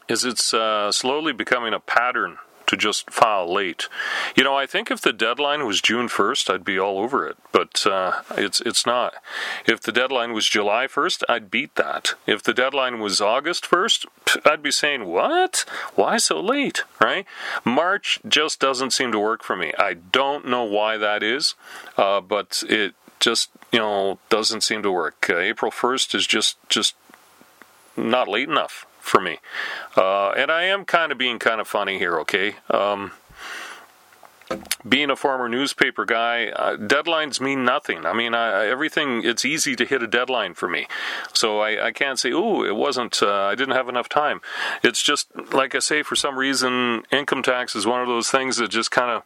is 0.07 0.23
it's 0.23 0.53
uh, 0.53 0.91
slowly 0.91 1.33
becoming 1.33 1.73
a 1.73 1.79
pattern 1.79 2.37
to 2.67 2.77
just 2.77 3.09
file 3.09 3.51
late. 3.51 3.87
You 4.35 4.43
know, 4.43 4.55
I 4.55 4.65
think 4.65 4.91
if 4.91 5.01
the 5.01 5.13
deadline 5.13 5.65
was 5.65 5.81
June 5.81 6.07
1st, 6.07 6.53
I'd 6.53 6.65
be 6.65 6.77
all 6.77 6.99
over 6.99 7.27
it, 7.27 7.37
but 7.51 7.85
uh, 7.87 8.21
it's 8.37 8.61
it's 8.61 8.85
not. 8.85 9.15
If 9.65 9.81
the 9.81 9.91
deadline 9.91 10.33
was 10.33 10.47
July 10.47 10.87
1st, 10.87 11.23
I'd 11.27 11.49
beat 11.49 11.75
that. 11.75 12.13
If 12.25 12.43
the 12.43 12.53
deadline 12.53 12.99
was 12.99 13.21
August 13.21 13.65
1st, 13.65 14.05
I'd 14.45 14.61
be 14.61 14.71
saying, 14.71 15.05
"What? 15.05 15.65
Why 15.95 16.17
so 16.17 16.39
late?" 16.39 16.83
Right? 17.01 17.25
March 17.63 18.19
just 18.27 18.59
doesn't 18.59 18.91
seem 18.91 19.11
to 19.11 19.19
work 19.19 19.43
for 19.43 19.55
me. 19.55 19.73
I 19.79 19.93
don't 19.93 20.47
know 20.47 20.63
why 20.63 20.97
that 20.97 21.23
is, 21.23 21.55
uh, 21.97 22.21
but 22.21 22.63
it 22.69 22.93
just 23.19 23.49
you 23.71 23.79
know 23.79 24.19
doesn't 24.29 24.61
seem 24.61 24.83
to 24.83 24.91
work. 24.91 25.27
Uh, 25.29 25.37
April 25.37 25.71
1st 25.71 26.15
is 26.15 26.27
just 26.27 26.57
just 26.69 26.95
not 27.95 28.27
late 28.27 28.49
enough 28.49 28.85
for 29.07 29.21
me. 29.21 29.39
Uh, 29.95 30.29
and 30.31 30.51
I 30.51 30.63
am 30.63 30.85
kind 30.85 31.11
of 31.11 31.17
being 31.17 31.39
kind 31.39 31.61
of 31.61 31.67
funny 31.67 31.97
here, 31.97 32.19
okay? 32.19 32.55
Um, 32.69 33.11
being 34.87 35.09
a 35.09 35.15
former 35.15 35.49
newspaper 35.49 36.05
guy, 36.05 36.47
uh, 36.47 36.77
deadlines 36.77 37.41
mean 37.41 37.65
nothing. 37.65 38.05
I 38.05 38.13
mean, 38.13 38.33
I, 38.33 38.67
everything, 38.67 39.23
it's 39.23 39.43
easy 39.43 39.75
to 39.75 39.85
hit 39.85 40.01
a 40.01 40.07
deadline 40.07 40.53
for 40.53 40.69
me. 40.69 40.87
So 41.33 41.59
I, 41.59 41.87
I 41.87 41.91
can't 41.91 42.17
say, 42.17 42.31
oh, 42.31 42.63
it 42.63 42.75
wasn't, 42.75 43.21
uh, 43.21 43.43
I 43.43 43.55
didn't 43.55 43.75
have 43.75 43.89
enough 43.89 44.07
time. 44.07 44.41
It's 44.83 45.03
just, 45.03 45.27
like 45.51 45.75
I 45.75 45.79
say, 45.79 46.01
for 46.03 46.15
some 46.15 46.37
reason, 46.37 47.03
income 47.11 47.43
tax 47.43 47.75
is 47.75 47.85
one 47.85 48.01
of 48.01 48.07
those 48.07 48.29
things 48.29 48.57
that 48.57 48.69
just 48.69 48.89
kind 48.89 49.11
of, 49.11 49.23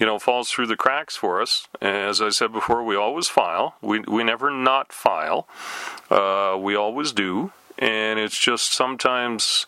you 0.00 0.06
know, 0.06 0.18
falls 0.18 0.50
through 0.50 0.66
the 0.66 0.76
cracks 0.76 1.14
for 1.14 1.40
us. 1.40 1.68
As 1.80 2.20
I 2.20 2.30
said 2.30 2.52
before, 2.52 2.82
we 2.82 2.96
always 2.96 3.28
file. 3.28 3.76
We, 3.80 4.00
we 4.00 4.24
never 4.24 4.50
not 4.50 4.92
file. 4.92 5.46
Uh, 6.10 6.56
we 6.58 6.74
always 6.74 7.12
do 7.12 7.52
and 7.80 8.20
it's 8.20 8.38
just 8.38 8.72
sometimes, 8.72 9.66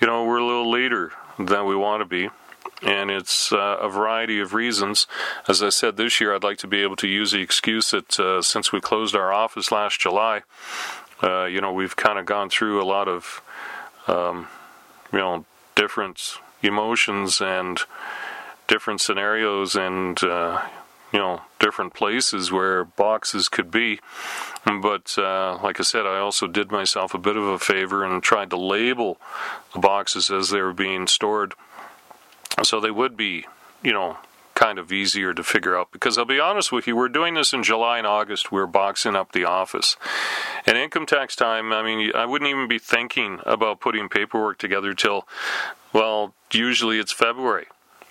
you 0.00 0.06
know, 0.06 0.24
we're 0.24 0.38
a 0.38 0.46
little 0.46 0.70
later 0.70 1.12
than 1.38 1.66
we 1.66 1.76
want 1.76 2.00
to 2.00 2.06
be. 2.06 2.30
And 2.82 3.10
it's 3.10 3.52
uh, 3.52 3.78
a 3.80 3.88
variety 3.88 4.40
of 4.40 4.54
reasons. 4.54 5.06
As 5.46 5.62
I 5.62 5.68
said, 5.68 5.96
this 5.96 6.20
year 6.20 6.34
I'd 6.34 6.42
like 6.42 6.58
to 6.58 6.66
be 6.66 6.82
able 6.82 6.96
to 6.96 7.08
use 7.08 7.32
the 7.32 7.40
excuse 7.40 7.90
that 7.90 8.18
uh, 8.18 8.42
since 8.42 8.72
we 8.72 8.80
closed 8.80 9.14
our 9.14 9.32
office 9.32 9.70
last 9.70 10.00
July, 10.00 10.42
uh, 11.22 11.44
you 11.44 11.60
know, 11.60 11.72
we've 11.72 11.94
kind 11.94 12.18
of 12.18 12.26
gone 12.26 12.50
through 12.50 12.82
a 12.82 12.84
lot 12.84 13.06
of, 13.06 13.40
um, 14.08 14.48
you 15.12 15.18
know, 15.18 15.44
different 15.76 16.34
emotions 16.62 17.40
and 17.40 17.80
different 18.66 19.00
scenarios 19.00 19.76
and, 19.76 20.22
uh, 20.24 20.60
you 21.12 21.18
know, 21.18 21.42
different 21.60 21.94
places 21.94 22.50
where 22.50 22.84
boxes 22.84 23.48
could 23.48 23.70
be. 23.70 24.00
But 24.82 25.16
uh, 25.18 25.58
like 25.62 25.80
I 25.80 25.82
said, 25.82 26.06
I 26.06 26.18
also 26.18 26.46
did 26.46 26.70
myself 26.70 27.14
a 27.14 27.18
bit 27.18 27.36
of 27.36 27.44
a 27.44 27.58
favor 27.58 28.04
and 28.04 28.22
tried 28.22 28.50
to 28.50 28.56
label 28.56 29.18
the 29.72 29.80
boxes 29.80 30.30
as 30.30 30.50
they 30.50 30.60
were 30.60 30.72
being 30.72 31.06
stored 31.06 31.54
so 32.62 32.80
they 32.80 32.90
would 32.90 33.16
be, 33.16 33.46
you 33.82 33.92
know, 33.92 34.18
kind 34.54 34.78
of 34.78 34.92
easier 34.92 35.34
to 35.34 35.42
figure 35.42 35.76
out. 35.76 35.90
Because 35.90 36.16
I'll 36.16 36.24
be 36.24 36.38
honest 36.38 36.70
with 36.70 36.86
you, 36.86 36.94
we're 36.94 37.08
doing 37.08 37.34
this 37.34 37.52
in 37.52 37.62
July 37.62 37.98
and 37.98 38.06
August. 38.06 38.52
We're 38.52 38.66
boxing 38.66 39.16
up 39.16 39.32
the 39.32 39.44
office. 39.44 39.96
And 40.66 40.76
income 40.76 41.06
tax 41.06 41.34
time, 41.34 41.72
I 41.72 41.82
mean, 41.82 42.12
I 42.14 42.26
wouldn't 42.26 42.50
even 42.50 42.68
be 42.68 42.78
thinking 42.78 43.40
about 43.44 43.80
putting 43.80 44.08
paperwork 44.08 44.58
together 44.58 44.94
till, 44.94 45.26
well, 45.92 46.34
usually 46.52 46.98
it's 46.98 47.12
February 47.12 47.66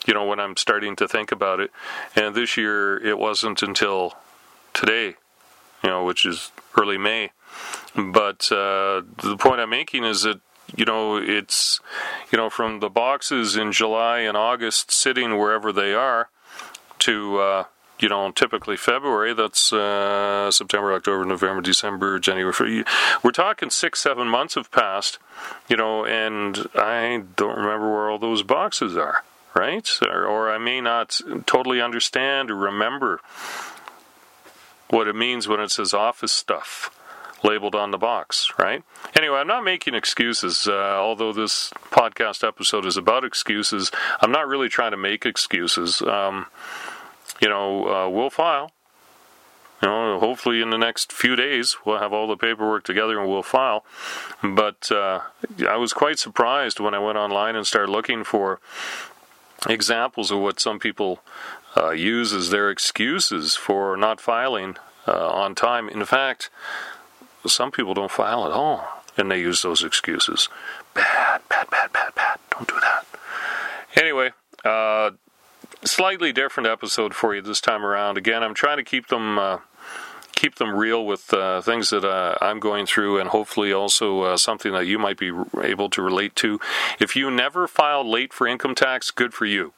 you 0.08 0.14
know, 0.14 0.26
when 0.26 0.40
I'm 0.40 0.58
starting 0.58 0.96
to 0.98 1.08
think 1.08 1.32
about 1.32 1.60
it. 1.60 1.72
And 2.16 2.36
this 2.36 2.58
year 2.58 2.98
it 2.98 3.18
wasn't 3.18 3.62
until 3.62 4.16
today, 4.74 5.16
you 5.84 5.90
know, 5.90 6.04
which 6.04 6.26
is 6.26 6.52
early 6.78 6.98
May. 6.98 7.32
But 7.96 8.52
uh, 8.52 9.02
the 9.22 9.38
point 9.38 9.60
I'm 9.60 9.70
making 9.70 10.04
is 10.04 10.22
that 10.24 10.40
you 10.76 10.86
know 10.86 11.18
it's 11.18 11.80
you 12.32 12.38
know 12.38 12.50
from 12.50 12.80
the 12.80 12.90
boxes 12.90 13.56
in 13.56 13.72
July 13.72 14.20
and 14.20 14.38
August 14.38 14.92
sitting 14.92 15.38
wherever 15.38 15.74
they 15.74 15.94
are 15.94 16.30
to 17.00 17.40
uh, 17.40 17.64
you 18.00 18.08
know 18.08 18.32
typically 18.32 18.78
February 18.78 19.34
that's 19.34 19.74
uh, 19.74 20.50
September 20.50 20.94
October 20.94 21.26
November 21.26 21.62
December 21.62 22.20
January 22.20 22.86
we're 23.22 23.32
talking 23.32 23.70
six 23.70 24.00
seven 24.00 24.28
months 24.28 24.56
have 24.56 24.72
passed 24.72 25.20
you 25.68 25.76
know 25.76 26.06
and 26.06 26.68
I 26.76 27.24
don't 27.36 27.58
remember 27.58 27.92
where 27.92 28.10
all 28.10 28.20
those 28.20 28.44
boxes 28.44 28.96
are 28.96 29.24
right? 29.54 29.90
Or, 30.02 30.26
or 30.26 30.52
I 30.52 30.58
may 30.58 30.82
not 30.82 31.20
totally 31.46 31.82
understand 31.82 32.52
or 32.52 32.56
remember 32.56 33.20
what 34.92 35.08
it 35.08 35.16
means 35.16 35.48
when 35.48 35.60
it 35.60 35.72
says 35.72 35.94
office 35.94 36.32
stuff 36.32 36.90
labeled 37.44 37.76
on 37.76 37.92
the 37.92 37.98
box, 37.98 38.52
right? 38.60 38.84
Anyway, 39.16 39.38
I'm 39.38 39.48
not 39.48 39.64
making 39.64 39.96
excuses. 39.96 40.68
Uh, 40.68 40.74
although 40.74 41.34
this 41.34 41.72
podcast 41.90 42.48
episode 42.48 42.86
is 42.86 42.98
about 42.98 43.24
excuses, 43.24 43.92
I'm 44.20 44.32
not 44.32 44.48
really 44.48 44.70
trying 44.70 44.92
to 44.92 44.98
make 44.98 45.26
excuses. 45.26 46.02
Um, 46.02 46.48
you 47.42 47.50
know, 47.50 47.88
uh, 47.88 48.10
we'll 48.10 48.30
file. 48.30 48.72
You 49.82 49.90
know, 49.90 50.20
hopefully 50.20 50.62
in 50.62 50.70
the 50.70 50.78
next 50.78 51.12
few 51.12 51.36
days 51.36 51.78
we'll 51.84 51.98
have 51.98 52.14
all 52.14 52.28
the 52.28 52.38
paperwork 52.38 52.84
together 52.84 53.20
and 53.20 53.28
we'll 53.28 53.42
file. 53.42 53.84
But 54.44 54.92
uh, 54.92 55.22
I 55.68 55.78
was 55.78 55.92
quite 55.92 56.20
surprised 56.20 56.80
when 56.80 56.94
I 56.94 57.00
went 57.00 57.18
online 57.18 57.56
and 57.56 57.66
started 57.66 57.92
looking 57.92 58.24
for 58.24 58.60
examples 59.68 60.30
of 60.30 60.40
what 60.40 60.60
some 60.60 60.78
people 60.78 61.22
uh, 61.78 61.92
use 61.92 62.34
as 62.34 62.50
their 62.50 62.70
excuses 62.70 63.56
for 63.56 63.96
not 63.98 64.20
filing 64.20 64.78
uh, 65.08 65.30
on 65.30 65.56
time. 65.56 65.90
In 65.90 66.04
fact, 66.06 66.50
some 67.46 67.72
people 67.72 67.94
don't 67.94 68.12
file 68.12 68.46
at 68.46 68.52
all, 68.52 68.86
and 69.18 69.32
they 69.32 69.40
use 69.40 69.62
those 69.62 69.84
excuses. 69.84 70.50
Bad, 70.94 71.42
bad, 71.50 71.70
bad, 71.70 71.92
bad, 71.94 72.14
bad. 72.16 72.40
Don't 72.52 72.68
do 72.68 72.80
that. 72.82 73.06
Anyway, 73.96 74.32
uh, 74.64 75.12
slightly 75.84 76.32
different 76.32 76.68
episode 76.68 77.14
for 77.14 77.36
you 77.36 77.42
this 77.42 77.62
time 77.62 77.86
around. 77.86 78.18
Again, 78.18 78.44
I'm 78.44 78.54
trying 78.54 78.78
to 78.78 78.84
keep 78.84 79.08
them 79.08 79.40
uh, 79.40 79.60
keep 80.42 80.56
them 80.56 80.76
real 80.76 81.06
with 81.06 81.32
uh, 81.34 81.62
things 81.62 81.92
that 81.92 82.04
uh, 82.04 82.36
I'm 82.42 82.60
going 82.60 82.88
through, 82.88 83.20
and 83.20 83.30
hopefully 83.30 83.72
also 83.72 84.22
uh, 84.22 84.38
something 84.38 84.72
that 84.72 84.88
you 84.88 84.98
might 84.98 85.18
be 85.18 85.32
able 85.62 85.90
to 85.92 86.02
relate 86.02 86.36
to. 86.38 86.60
If 87.00 87.16
you 87.16 87.30
never 87.30 87.68
file 87.68 88.10
late 88.10 88.34
for 88.34 88.48
income 88.48 88.74
tax, 88.74 89.12
good 89.12 89.34
for 89.36 89.46
you. 89.46 89.74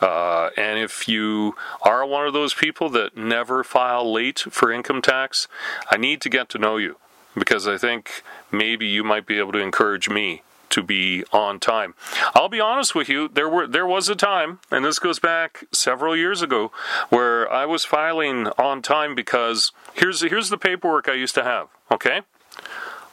Uh, 0.00 0.50
and 0.56 0.78
if 0.78 1.06
you 1.06 1.54
are 1.82 2.04
one 2.04 2.26
of 2.26 2.32
those 2.32 2.54
people 2.54 2.88
that 2.90 3.16
never 3.16 3.62
file 3.62 4.10
late 4.10 4.40
for 4.40 4.72
income 4.72 5.02
tax, 5.02 5.48
I 5.90 5.96
need 5.96 6.20
to 6.22 6.28
get 6.28 6.48
to 6.50 6.58
know 6.58 6.76
you 6.76 6.96
because 7.34 7.66
I 7.66 7.78
think 7.78 8.22
maybe 8.50 8.86
you 8.86 9.04
might 9.04 9.26
be 9.26 9.38
able 9.38 9.52
to 9.52 9.58
encourage 9.58 10.08
me 10.08 10.42
to 10.70 10.82
be 10.82 11.22
on 11.32 11.60
time. 11.60 11.94
I'll 12.34 12.48
be 12.48 12.60
honest 12.60 12.94
with 12.94 13.08
you, 13.08 13.28
there 13.28 13.48
were 13.48 13.66
there 13.66 13.86
was 13.86 14.08
a 14.08 14.16
time, 14.16 14.58
and 14.70 14.84
this 14.84 14.98
goes 14.98 15.18
back 15.18 15.64
several 15.70 16.16
years 16.16 16.40
ago, 16.40 16.72
where 17.10 17.50
I 17.52 17.66
was 17.66 17.84
filing 17.84 18.48
on 18.58 18.80
time 18.80 19.14
because 19.14 19.72
here's 19.92 20.22
here's 20.22 20.48
the 20.48 20.58
paperwork 20.58 21.08
I 21.08 21.14
used 21.14 21.34
to 21.36 21.44
have, 21.44 21.68
okay? 21.90 22.22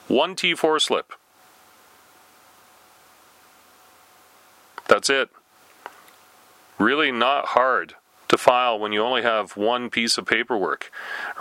One 0.07 0.35
T4 0.35 0.81
slip. 0.81 1.13
That's 4.87 5.09
it. 5.09 5.29
Really 6.79 7.11
not 7.11 7.47
hard 7.47 7.95
to 8.29 8.37
file 8.37 8.79
when 8.79 8.93
you 8.93 9.01
only 9.01 9.23
have 9.23 9.57
one 9.57 9.89
piece 9.89 10.17
of 10.17 10.25
paperwork, 10.25 10.91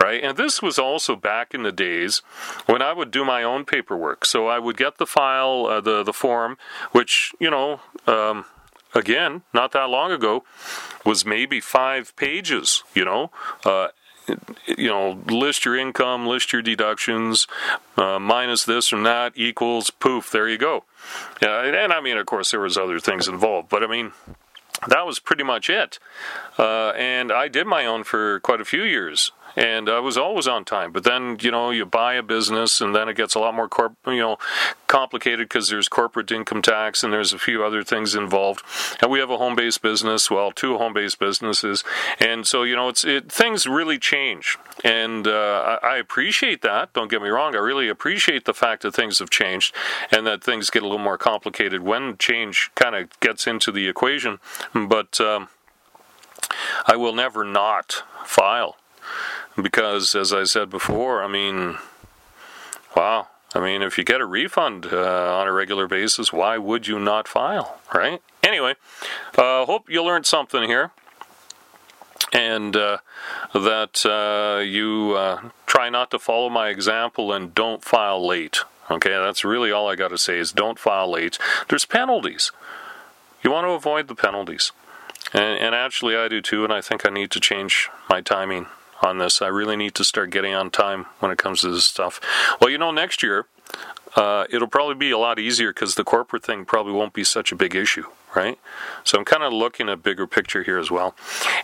right? 0.01 0.21
And 0.23 0.37
this 0.37 0.61
was 0.61 0.77
also 0.77 1.15
back 1.15 1.53
in 1.53 1.63
the 1.63 1.71
days 1.71 2.21
when 2.65 2.81
I 2.81 2.93
would 2.93 3.11
do 3.11 3.23
my 3.23 3.43
own 3.43 3.63
paperwork. 3.63 4.25
So 4.25 4.47
I 4.47 4.59
would 4.59 4.75
get 4.75 4.97
the 4.97 5.05
file, 5.05 5.67
uh, 5.67 5.81
the 5.81 6.03
the 6.03 6.13
form, 6.13 6.57
which 6.91 7.33
you 7.39 7.49
know. 7.49 7.79
Um, 8.05 8.45
again, 8.95 9.43
not 9.53 9.71
that 9.73 9.89
long 9.89 10.11
ago, 10.11 10.43
was 11.05 11.25
maybe 11.25 11.59
five 11.59 12.15
pages. 12.15 12.83
You 12.95 13.05
know, 13.05 13.31
uh, 13.63 13.89
you 14.65 14.89
know, 14.89 15.21
list 15.27 15.65
your 15.65 15.77
income, 15.77 16.27
list 16.27 16.53
your 16.53 16.61
deductions, 16.61 17.47
uh, 17.97 18.19
minus 18.19 18.65
this 18.65 18.91
and 18.91 19.05
that 19.05 19.33
equals 19.35 19.89
poof. 19.89 20.31
There 20.31 20.47
you 20.47 20.57
go. 20.57 20.85
Yeah, 21.41 21.63
and 21.63 21.93
I 21.93 22.01
mean, 22.01 22.17
of 22.17 22.25
course, 22.25 22.51
there 22.51 22.59
was 22.59 22.77
other 22.77 22.99
things 22.99 23.27
involved, 23.27 23.69
but 23.69 23.83
I 23.83 23.87
mean, 23.87 24.11
that 24.87 25.05
was 25.05 25.19
pretty 25.19 25.43
much 25.43 25.69
it. 25.69 25.99
Uh, 26.57 26.89
and 26.89 27.31
I 27.31 27.47
did 27.47 27.67
my 27.67 27.85
own 27.85 28.03
for 28.03 28.39
quite 28.39 28.61
a 28.61 28.65
few 28.65 28.83
years 28.83 29.31
and 29.55 29.89
I 29.89 29.99
was 29.99 30.17
always 30.17 30.47
on 30.47 30.65
time. 30.65 30.91
But 30.91 31.03
then, 31.03 31.37
you 31.41 31.51
know, 31.51 31.71
you 31.71 31.85
buy 31.85 32.15
a 32.15 32.23
business, 32.23 32.81
and 32.81 32.95
then 32.95 33.09
it 33.09 33.15
gets 33.15 33.35
a 33.35 33.39
lot 33.39 33.53
more 33.53 33.67
corp, 33.67 33.95
you 34.07 34.17
know, 34.17 34.37
complicated 34.87 35.47
because 35.47 35.69
there's 35.69 35.87
corporate 35.87 36.31
income 36.31 36.61
tax 36.61 37.03
and 37.03 37.13
there's 37.13 37.31
a 37.31 37.39
few 37.39 37.63
other 37.63 37.83
things 37.83 38.15
involved. 38.15 38.63
And 39.01 39.11
we 39.11 39.19
have 39.19 39.29
a 39.29 39.37
home-based 39.37 39.81
business, 39.81 40.31
well, 40.31 40.51
two 40.51 40.77
home-based 40.77 41.19
businesses, 41.19 41.83
and 42.19 42.45
so 42.45 42.63
you 42.63 42.75
know, 42.75 42.89
it's 42.89 43.03
it 43.03 43.31
things 43.31 43.67
really 43.67 43.99
change, 43.99 44.57
and 44.83 45.27
uh, 45.27 45.79
I, 45.83 45.93
I 45.93 45.97
appreciate 45.97 46.61
that. 46.63 46.93
Don't 46.93 47.09
get 47.09 47.21
me 47.21 47.29
wrong, 47.29 47.55
I 47.55 47.59
really 47.59 47.87
appreciate 47.87 48.45
the 48.45 48.53
fact 48.53 48.81
that 48.81 48.95
things 48.95 49.19
have 49.19 49.29
changed 49.29 49.75
and 50.11 50.25
that 50.25 50.43
things 50.43 50.69
get 50.69 50.81
a 50.83 50.85
little 50.85 50.97
more 50.97 51.17
complicated 51.17 51.81
when 51.81 52.17
change 52.17 52.71
kind 52.75 52.95
of 52.95 53.19
gets 53.19 53.47
into 53.47 53.71
the 53.71 53.87
equation. 53.87 54.39
But 54.73 55.21
um, 55.21 55.49
I 56.85 56.95
will 56.95 57.13
never 57.13 57.43
not 57.43 58.03
file 58.25 58.78
because, 59.61 60.15
as 60.15 60.33
I 60.33 60.43
said 60.43 60.69
before, 60.69 61.23
I 61.23 61.27
mean, 61.27 61.77
wow, 62.95 63.27
I 63.53 63.59
mean, 63.59 63.81
if 63.81 63.97
you 63.97 64.03
get 64.03 64.21
a 64.21 64.25
refund 64.25 64.87
uh, 64.87 65.39
on 65.39 65.47
a 65.47 65.51
regular 65.51 65.87
basis, 65.87 66.31
why 66.31 66.57
would 66.57 66.87
you 66.87 66.99
not 66.99 67.27
file, 67.27 67.79
right? 67.93 68.21
Anyway, 68.43 68.75
uh, 69.37 69.65
hope 69.65 69.89
you 69.89 70.03
learned 70.03 70.25
something 70.25 70.63
here 70.63 70.91
and 72.31 72.75
uh, 72.75 72.97
that 73.53 74.05
uh, 74.05 74.61
you 74.61 75.13
uh, 75.13 75.49
try 75.65 75.89
not 75.89 76.11
to 76.11 76.19
follow 76.19 76.49
my 76.49 76.69
example 76.69 77.33
and 77.33 77.55
don't 77.55 77.83
file 77.83 78.25
late. 78.25 78.59
Okay, 78.91 79.09
that's 79.09 79.43
really 79.43 79.71
all 79.71 79.87
I 79.87 79.95
got 79.95 80.09
to 80.09 80.17
say 80.17 80.37
is 80.37 80.51
don't 80.51 80.79
file 80.79 81.11
late. 81.11 81.37
There's 81.69 81.85
penalties. 81.85 82.51
You 83.43 83.51
want 83.51 83.65
to 83.65 83.71
avoid 83.71 84.07
the 84.07 84.15
penalties. 84.15 84.71
And, 85.33 85.59
and 85.59 85.75
actually, 85.75 86.15
I 86.15 86.27
do 86.27 86.41
too, 86.41 86.63
and 86.63 86.73
I 86.73 86.81
think 86.81 87.05
I 87.05 87.09
need 87.09 87.31
to 87.31 87.39
change 87.39 87.89
my 88.09 88.21
timing 88.21 88.67
on 89.01 89.17
this. 89.17 89.41
I 89.41 89.47
really 89.47 89.75
need 89.75 89.95
to 89.95 90.03
start 90.03 90.29
getting 90.29 90.53
on 90.53 90.69
time 90.69 91.05
when 91.19 91.31
it 91.31 91.37
comes 91.37 91.61
to 91.61 91.71
this 91.71 91.85
stuff. 91.85 92.19
Well, 92.59 92.69
you 92.69 92.77
know, 92.77 92.91
next 92.91 93.23
year, 93.23 93.45
uh, 94.15 94.45
it'll 94.49 94.67
probably 94.67 94.95
be 94.95 95.11
a 95.11 95.17
lot 95.17 95.39
easier 95.39 95.71
because 95.71 95.95
the 95.95 96.03
corporate 96.03 96.43
thing 96.43 96.65
probably 96.65 96.93
won't 96.93 97.13
be 97.13 97.23
such 97.23 97.51
a 97.51 97.55
big 97.55 97.75
issue, 97.75 98.05
right? 98.35 98.57
So 99.03 99.17
I'm 99.17 99.25
kind 99.25 99.43
of 99.43 99.53
looking 99.53 99.89
at 99.89 100.03
bigger 100.03 100.27
picture 100.27 100.63
here 100.63 100.79
as 100.79 100.89
well. 100.89 101.15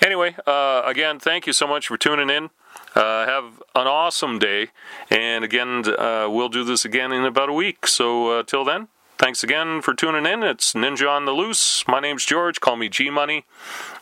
Anyway, 0.04 0.36
uh, 0.46 0.84
again, 0.86 1.20
thank 1.20 1.48
you 1.48 1.54
so 1.54 1.68
much 1.68 1.88
for 1.88 1.98
tuning 1.98 2.30
in. 2.30 2.50
Uh, 2.94 3.26
have 3.26 3.62
an 3.76 3.88
awesome 3.88 4.40
day, 4.40 4.70
and 5.10 5.44
again, 5.44 5.84
uh, 5.98 6.28
we'll 6.30 6.50
do 6.50 6.64
this 6.64 6.86
again 6.86 7.12
in 7.12 7.26
about 7.26 7.50
a 7.50 7.54
week. 7.54 7.88
So 7.88 8.40
uh, 8.40 8.44
till 8.44 8.64
then, 8.64 8.88
thanks 9.18 9.44
again 9.44 9.82
for 9.82 9.94
tuning 9.94 10.26
in. 10.26 10.44
It's 10.44 10.74
Ninja 10.74 11.10
on 11.10 11.26
the 11.26 11.34
Loose. 11.34 11.86
My 11.88 12.00
name's 12.00 12.26
George. 12.26 12.62
Call 12.62 12.78
me 12.78 12.88
G 12.88 13.10
Money. 13.10 13.46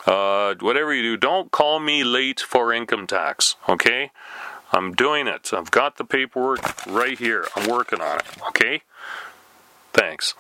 Uh, 0.06 0.56
whatever 0.60 0.94
you 0.94 1.02
do, 1.02 1.18
don't 1.18 1.52
call 1.52 1.80
me 1.80 2.04
late 2.04 2.40
for 2.40 2.74
income 2.74 3.08
tax. 3.08 3.56
Okay. 3.70 4.12
I'm 4.72 4.94
doing 4.94 5.28
it. 5.28 5.54
I've 5.54 5.70
got 5.72 5.98
the 5.98 6.04
paperwork 6.04 6.86
right 6.88 7.18
here. 7.18 7.48
I'm 7.56 7.70
working 7.70 8.02
on 8.02 8.18
it. 8.18 8.26
Okay? 8.50 8.82
Thanks. 9.94 10.34